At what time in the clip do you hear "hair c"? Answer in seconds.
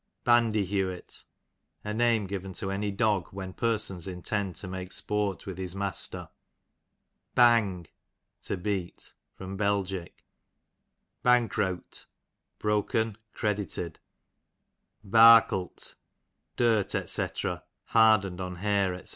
18.55-19.09